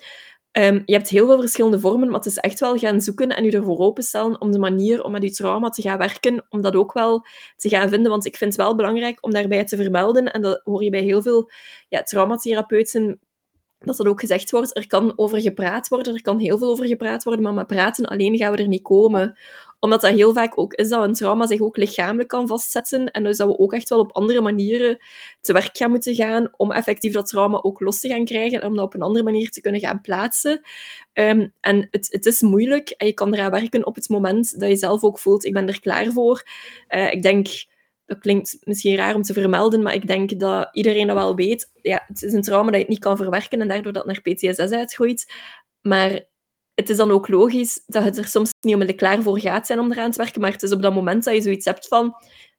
[0.52, 3.44] Ehm, je hebt heel veel verschillende vormen, maar het is echt wel gaan zoeken en
[3.44, 6.74] je ervoor openstellen om de manier om met je trauma te gaan werken, om dat
[6.76, 7.24] ook wel
[7.56, 8.10] te gaan vinden.
[8.10, 11.02] Want ik vind het wel belangrijk om daarbij te vermelden, en dat hoor je bij
[11.02, 11.50] heel veel
[11.88, 13.20] ja, traumatherapeuten,
[13.78, 16.86] dat dat ook gezegd wordt, er kan over gepraat worden, er kan heel veel over
[16.86, 19.38] gepraat worden, maar met praten alleen gaan we er niet komen.
[19.80, 23.24] Omdat dat heel vaak ook is dat een trauma zich ook lichamelijk kan vastzetten en
[23.24, 24.98] dus dat we ook echt wel op andere manieren
[25.40, 28.68] te werk gaan moeten gaan om effectief dat trauma ook los te gaan krijgen en
[28.68, 30.60] om dat op een andere manier te kunnen gaan plaatsen.
[31.12, 34.76] Um, en het, is moeilijk en je kan eraan werken op het moment dat je
[34.76, 36.42] zelf ook voelt, ik ben er klaar voor.
[36.88, 37.48] Uh, ik denk,
[38.06, 41.70] dat klinkt misschien raar om te vermelden, maar ik denk dat iedereen dat wel weet.
[41.82, 44.20] Ja, het is een trauma dat je het niet kan verwerken en daardoor dat naar
[44.20, 45.32] PTSS uitgroeit.
[45.80, 46.24] Maar
[46.74, 49.78] het is dan ook logisch dat het er soms niet onmiddellijk klaar voor gaat zijn
[49.78, 52.04] om eraan te werken, maar het is op dat moment dat je zoiets hebt van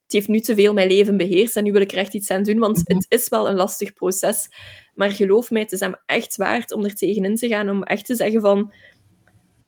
[0.08, 2.32] het heeft nu te veel mijn leven beheerst en nu wil ik er echt iets
[2.32, 4.50] aan doen, want het is wel een lastig proces.
[4.94, 8.06] Maar geloof mij, het is hem echt waard om er tegenin te gaan, om echt
[8.06, 8.74] te zeggen van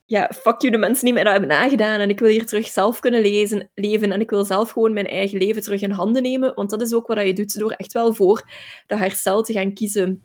[0.09, 2.67] ja, fuck you de mensen die mij dat hebben nagedaan en ik wil hier terug
[2.67, 6.21] zelf kunnen lezen, leven en ik wil zelf gewoon mijn eigen leven terug in handen
[6.21, 8.43] nemen, want dat is ook wat je doet door echt wel voor
[8.87, 10.21] dat herstel te gaan kiezen.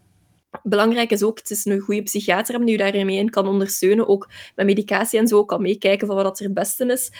[0.63, 4.09] Belangrijk is ook, het is een goede psychiater hebben die je daarmee in kan ondersteunen,
[4.09, 7.13] ook met medicatie en zo, kan meekijken van wat er het beste is.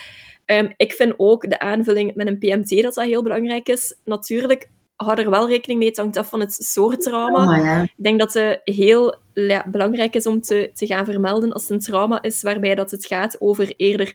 [0.45, 3.99] Um, ik vind ook de aanvulling met een PMT dat dat heel belangrijk is.
[4.03, 7.57] Natuurlijk, hou er wel rekening mee, het hangt af van het soort trauma.
[7.57, 7.81] Oh, ja.
[7.81, 11.71] Ik denk dat het heel ja, belangrijk is om te, te gaan vermelden als het
[11.71, 14.13] een trauma is waarbij dat het gaat over eerder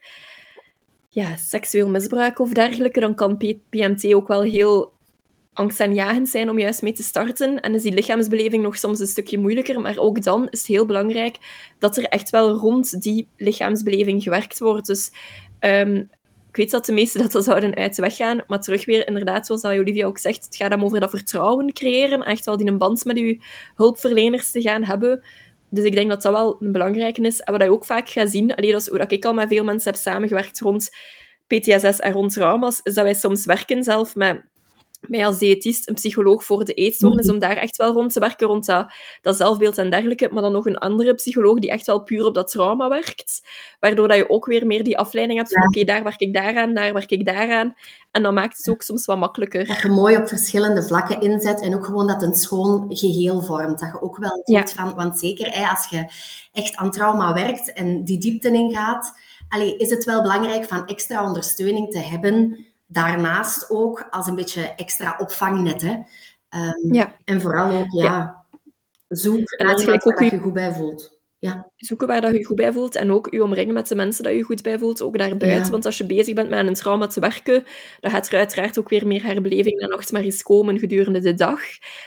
[1.09, 3.37] ja, seksueel misbruik of dergelijke, dan kan
[3.71, 4.93] PMT ook wel heel
[5.53, 7.61] angstaanjagend zijn om juist mee te starten.
[7.61, 10.87] En is die lichaamsbeleving nog soms een stukje moeilijker, maar ook dan is het heel
[10.87, 11.37] belangrijk
[11.79, 14.87] dat er echt wel rond die lichaamsbeleving gewerkt wordt.
[14.87, 15.13] Dus
[15.61, 16.11] um,
[16.51, 19.47] ik weet dat de meesten dat, zouden uit de weg gaan, maar terug weer, inderdaad,
[19.47, 22.79] zoals Olivia ook zegt, het gaat dan over dat vertrouwen creëren, echt wel die een
[22.79, 23.39] band met je
[23.75, 25.25] hulpverleners te gaan hebben.
[25.69, 27.41] Dus ik denk dat dat wel een belangrijke is.
[27.41, 29.65] En wat je ook vaak gaat zien, alleen dat is hoe ik al met veel
[29.65, 30.91] mensen heb samengewerkt rond
[31.47, 34.43] PTSS en rond trauma's, is dat wij soms werken zelf met
[35.01, 37.35] mij als diëtist een psycholoog voor de eetstoornis, mhm.
[37.35, 40.29] om daar echt wel rond te werken, rond dat, dat zelfbeeld en dergelijke.
[40.33, 43.43] Maar dan nog een andere psycholoog die echt wel puur op dat trauma werkt.
[43.81, 46.75] Waardoor dat je ook weer meer die afleiding hebt van oké, daar werk ik daaraan,
[46.75, 47.75] daar werk ik daaraan.
[48.11, 49.67] En dan maakt het ook soms wat makkelijker.
[49.67, 53.79] Dat je mooi op verschillende vlakken inzet en ook gewoon dat een schoon geheel vormt.
[53.79, 54.95] Dat je ook wel ziet van...
[54.95, 56.11] Want zeker hè, als je
[56.53, 59.13] echt aan trauma werkt en die diepte ingaat,
[59.49, 64.75] allee, is het wel belangrijk van extra ondersteuning te hebben daarnaast ook als een beetje
[64.75, 65.83] extra opvangnet.
[65.83, 65.93] Hè.
[66.61, 67.17] Um, ja.
[67.25, 68.45] En vooral ook, ja,
[69.09, 71.20] zoek en iemand waar je goed bij voelt.
[71.41, 71.71] Ja.
[71.77, 74.33] Zoeken waar dat je goed bij voelt en ook je omringen met de mensen dat
[74.33, 75.71] je goed bij voelt, ook daarbuiten.
[75.71, 77.65] Want als je bezig bent met een trauma te werken,
[78.01, 81.35] dan gaat er uiteraard ook weer meer herbeleving dan nog maar eens komen gedurende de
[81.35, 81.61] dag.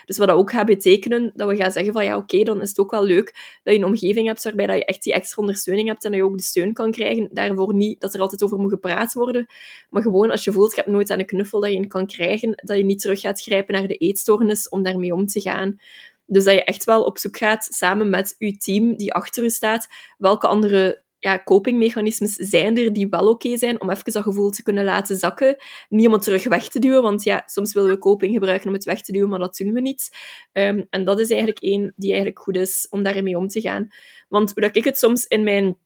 [0.05, 2.69] Dus wat dat ook gaat betekenen, dat we gaan zeggen van ja, oké, dan is
[2.69, 5.41] het ook wel leuk dat je een omgeving hebt waarbij dat je echt die extra
[5.41, 7.29] ondersteuning hebt en dat je ook de steun kan krijgen.
[7.31, 9.47] Daarvoor niet dat er altijd over moet gepraat worden,
[9.89, 12.61] maar gewoon als je voelt, je hebt nooit aan een knuffel dat je kan krijgen,
[12.63, 15.79] dat je niet terug gaat grijpen naar de eetstoornis om daarmee om te gaan.
[16.25, 19.49] Dus dat je echt wel op zoek gaat, samen met je team die achter je
[19.49, 24.49] staat, welke andere ja, copingmechanismes zijn er die wel oké zijn om even dat gevoel
[24.49, 25.47] te kunnen laten zakken.
[25.47, 29.01] Het terug weg te duwen, want ja, soms willen we coping gebruiken om het weg
[29.01, 30.17] te duwen, maar dat doen we niet.
[30.53, 33.87] Um, en dat is eigenlijk één die eigenlijk goed is om daarmee om te gaan.
[34.29, 35.77] Want hoe dat ik het soms in mijn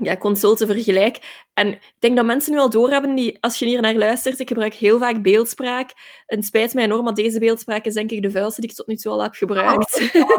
[0.00, 1.44] ja, consulten vergelijk.
[1.54, 4.48] En ik denk dat mensen nu al doorhebben, die, als je hier naar luistert, ik
[4.48, 5.90] gebruik heel vaak beeldspraak.
[6.26, 8.86] En spijt mij enorm, maar deze beeldspraak is denk ik de vuilste die ik tot
[8.86, 10.10] nu toe al heb gebruikt.
[10.14, 10.38] Oh,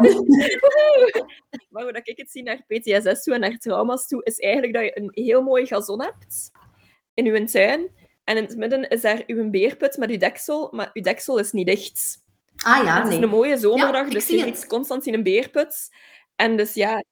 [1.70, 4.72] maar hoe dat ik het zie naar PTSS toe en naar trauma's toe, is eigenlijk
[4.74, 6.50] dat je een heel mooi gazon hebt
[7.14, 7.90] in je tuin.
[8.24, 11.52] En in het midden is daar uw beerput met uw deksel, maar uw deksel is
[11.52, 12.22] niet dicht.
[12.56, 15.90] Ah ja, Het is een mooie zomerdag, dus je ziet constant in een beerput.
[16.36, 17.04] En dus ja,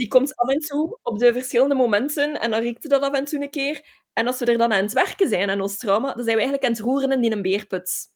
[0.00, 3.24] die komt af en toe op de verschillende momenten en dan riekt dat af en
[3.24, 3.80] toe een keer.
[4.12, 6.42] En als we er dan aan het werken zijn aan ons trauma, dan zijn we
[6.42, 8.08] eigenlijk aan het roeren in een beerput.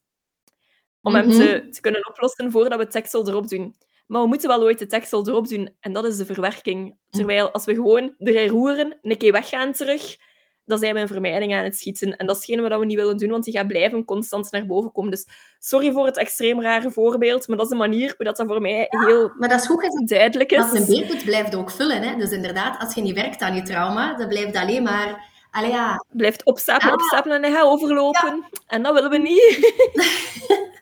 [1.02, 1.70] Om hem te, mhm.
[1.70, 3.76] te kunnen oplossen voordat we het tekstel erop doen.
[4.06, 5.76] Maar we moeten wel ooit de tekstel erop doen.
[5.80, 6.96] En dat is de verwerking.
[7.10, 10.16] Terwijl als we gewoon erin roeren, een keer weggaan terug,
[10.64, 12.16] dan zijn we een vermijding aan het schieten.
[12.16, 14.66] En dat is hetgene wat we niet willen doen, want die gaat blijven constant naar
[14.66, 15.10] boven komen.
[15.10, 15.26] Dus
[15.58, 18.60] sorry voor het extreem rare voorbeeld, maar dat is de manier hoe dat, dat voor
[18.60, 20.58] mij heel maar dat is goed duidelijk is.
[20.58, 22.02] Want een beerput blijft ook vullen.
[22.02, 22.16] Hè?
[22.16, 25.32] Dus inderdaad, als je niet werkt aan je trauma, dan blijft alleen maar...
[25.50, 26.04] Allee, ja.
[26.08, 27.02] Blijft opstapelen, ja.
[27.02, 28.44] opstapelen en hij gaat overlopen.
[28.66, 29.72] En dat willen we niet.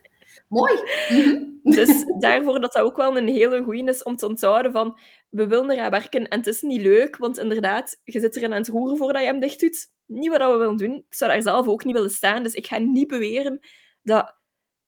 [0.53, 0.73] Mooi.
[1.63, 5.47] Dus daarvoor dat dat ook wel een hele goeie is om te onthouden van we
[5.47, 8.69] willen eraan werken en het is niet leuk, want inderdaad, je zit erin aan het
[8.69, 9.91] roeren voordat je hem dicht doet.
[10.07, 10.95] Niet wat we willen doen.
[10.95, 13.61] Ik zou daar zelf ook niet willen staan, dus ik ga niet beweren
[14.03, 14.37] dat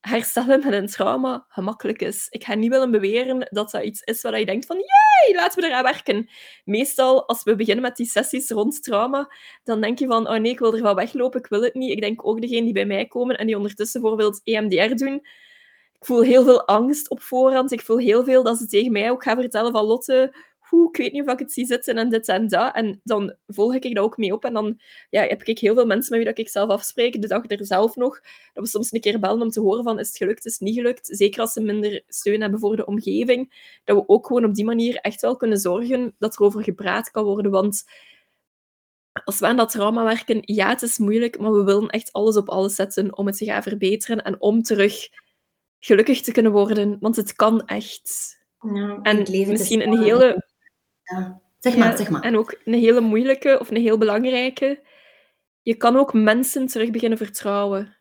[0.00, 2.26] herstellen met een trauma gemakkelijk is.
[2.30, 5.60] Ik ga niet willen beweren dat dat iets is waar je denkt van jee, laten
[5.60, 6.28] we eraan werken.
[6.64, 10.52] Meestal, als we beginnen met die sessies rond trauma, dan denk je van oh nee,
[10.52, 11.90] ik wil er wel weglopen, ik wil het niet.
[11.90, 15.26] Ik denk ook degene die bij mij komen en die ondertussen bijvoorbeeld EMDR doen,
[16.04, 17.72] ik voel heel veel angst op voorhand.
[17.72, 20.96] Ik voel heel veel dat ze tegen mij ook gaan vertellen van Lotte, hoe, ik
[20.96, 22.74] weet niet of ik het zie zitten en dit en dat.
[22.74, 24.44] En dan volg ik dat ook mee op.
[24.44, 27.28] En dan ja, heb ik heel veel mensen met wie dat ik zelf afspreek, de
[27.28, 28.20] dag er zelf nog,
[28.52, 30.60] dat we soms een keer bellen om te horen van is het gelukt, is het
[30.60, 31.06] niet gelukt.
[31.06, 33.72] Zeker als ze minder steun hebben voor de omgeving.
[33.84, 37.10] Dat we ook gewoon op die manier echt wel kunnen zorgen dat er over gepraat
[37.10, 37.50] kan worden.
[37.50, 37.84] Want
[39.24, 42.36] als we aan dat trauma werken, ja, het is moeilijk, maar we willen echt alles
[42.36, 45.08] op alles zetten om het te gaan verbeteren en om terug
[45.84, 48.38] gelukkig te kunnen worden, want het kan echt.
[48.60, 50.46] Ja, en misschien een hele...
[51.02, 51.42] Ja.
[51.58, 52.22] Zeg maar, zeg maar.
[52.22, 54.82] En ook een hele moeilijke of een heel belangrijke.
[55.62, 57.96] Je kan ook mensen terug beginnen vertrouwen.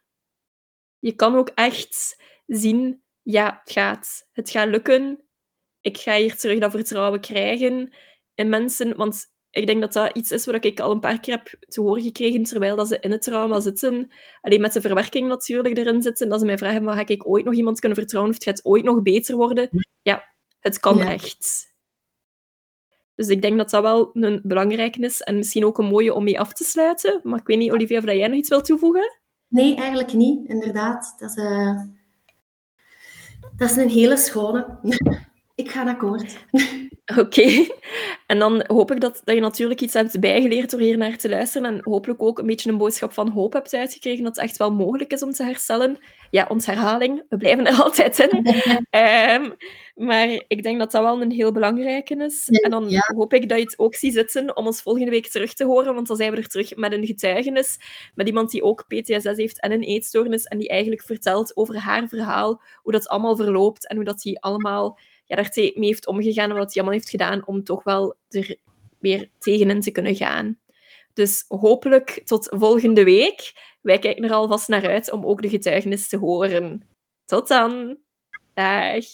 [1.00, 4.30] Je kan ook echt zien, ja, het gaat.
[4.32, 5.24] Het gaat lukken.
[5.82, 7.94] Ik ga hier terug dat vertrouwen krijgen
[8.36, 11.36] in mensen, want ik denk dat dat iets is wat ik al een paar keer
[11.36, 14.12] heb te horen gekregen terwijl dat ze in het trauma zitten.
[14.42, 16.30] Alleen met de verwerking natuurlijk erin zitten.
[16.30, 18.34] Dat ze mij vragen, maar ga ik ooit nog iemand kunnen vertrouwen?
[18.34, 19.70] Of het gaat ooit nog beter worden?
[20.02, 20.24] Ja,
[20.60, 21.72] het kan echt.
[23.16, 25.22] Dus ik denk dat dat wel een belangrijke is.
[25.22, 27.20] En misschien ook een mooie om mee af te sluiten.
[27.24, 29.20] Maar ik weet niet, Olivia, of jij nog iets wilt toevoegen?
[29.48, 30.50] Nee, eigenlijk niet.
[30.50, 31.16] Inderdaad.
[31.20, 31.82] Dat is, uh...
[33.56, 34.80] dat is een hele schone.
[35.56, 36.38] Ik ga akkoord.
[37.20, 37.66] Oké.
[38.28, 41.30] En dan hoop ik dat, dat je natuurlijk iets hebt bijgeleerd door hier naar te
[41.30, 41.74] luisteren.
[41.74, 44.72] En hopelijk ook een beetje een boodschap van hoop hebt uitgekregen dat het echt wel
[44.72, 45.98] mogelijk is om te herstellen.
[46.30, 48.48] Ja, ons herhaling, we blijven er altijd in.
[49.00, 49.56] um,
[50.08, 52.48] maar ik denk dat dat wel een heel belangrijke is.
[52.48, 55.54] En dan hoop ik dat je het ook ziet zitten om ons volgende week terug
[55.54, 55.94] te horen.
[55.94, 57.78] Want dan zijn we er terug met een getuigenis.
[58.16, 60.44] Met iemand die ook PTSS heeft en een eetstoornis.
[60.44, 64.40] En die eigenlijk vertelt over haar verhaal, hoe dat allemaal verloopt en hoe dat die
[64.42, 65.00] allemaal
[65.36, 68.56] ja, daar mee heeft omgegaan en wat hij allemaal heeft gedaan om toch wel er
[69.00, 70.60] weer tegenin te kunnen gaan.
[71.14, 73.54] Dus hopelijk tot volgende week.
[73.82, 76.88] Wij kijken er alvast naar uit om ook de getuigenis te horen.
[77.26, 77.98] Tot dan.
[78.54, 79.06] Dag.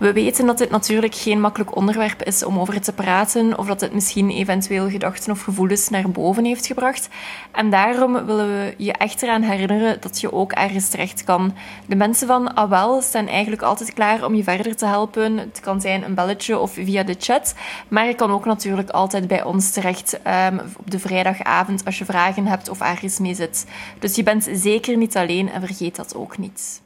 [0.00, 3.80] We weten dat dit natuurlijk geen makkelijk onderwerp is om over te praten, of dat
[3.80, 7.08] het misschien eventueel gedachten of gevoelens naar boven heeft gebracht.
[7.52, 11.54] En daarom willen we je echt eraan herinneren dat je ook ergens terecht kan.
[11.86, 15.38] De mensen van AWEL staan eigenlijk altijd klaar om je verder te helpen.
[15.38, 17.54] Het kan zijn een belletje of via de chat,
[17.88, 22.04] maar je kan ook natuurlijk altijd bij ons terecht um, op de vrijdagavond als je
[22.04, 23.66] vragen hebt of ergens mee zit.
[23.98, 26.80] Dus je bent zeker niet alleen en vergeet dat ook niet.